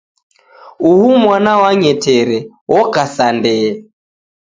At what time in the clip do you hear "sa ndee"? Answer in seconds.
3.15-3.69